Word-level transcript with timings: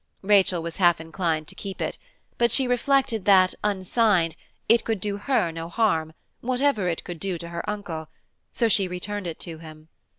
Rachel 0.23 0.63
was 0.63 0.77
half 0.77 0.99
inclined 0.99 1.47
to 1.49 1.53
keep 1.53 1.79
it, 1.79 1.99
but 2.39 2.49
she 2.49 2.65
reflected 2.67 3.25
that, 3.25 3.53
unsigned, 3.63 4.35
it 4.67 4.83
could 4.83 4.99
do 4.99 5.17
her 5.17 5.51
no 5.51 5.69
harm, 5.69 6.13
whatever 6.39 6.89
it 6.89 7.03
could 7.03 7.19
do 7.19 7.37
to 7.37 7.49
her 7.49 7.69
Uncle, 7.69 8.09
so 8.51 8.67
she 8.67 8.87
returned 8.87 9.27
it 9.27 9.37
to 9.41 9.59
him. 9.59 9.89